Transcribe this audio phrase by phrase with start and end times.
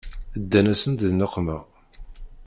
[0.41, 1.57] Ddan-asent di nneqma.